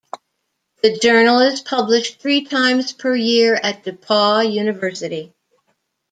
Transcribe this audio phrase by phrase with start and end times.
[0.81, 5.31] The journal is published three times per year at DePauw University.